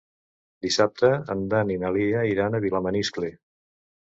Dissabte 0.65 1.11
en 1.35 1.45
Dan 1.51 1.75
i 1.75 1.77
na 1.83 1.91
Lia 1.99 2.25
iran 2.33 2.57
a 2.57 2.63
Vilamaniscle. 2.67 3.31